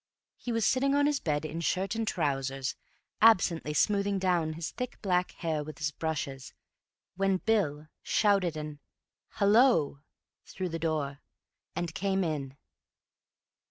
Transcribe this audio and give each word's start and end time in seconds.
He 0.35 0.51
was 0.51 0.65
sitting 0.65 0.95
on 0.95 1.05
his 1.05 1.19
bed, 1.19 1.45
in 1.45 1.61
shirt 1.61 1.93
and 1.93 2.07
trousers, 2.07 2.75
absently 3.21 3.71
smoothing 3.75 4.17
down 4.17 4.53
his 4.53 4.71
thick 4.71 4.99
black 5.03 5.29
hair 5.33 5.63
with 5.63 5.77
his 5.77 5.91
brushes, 5.91 6.55
when 7.17 7.37
Bill 7.37 7.87
shouted 8.01 8.57
an 8.57 8.79
"Hallo!" 9.37 9.99
through 10.43 10.69
the 10.69 10.79
door, 10.79 11.21
and 11.75 11.93
came 11.93 12.23
in. 12.23 12.57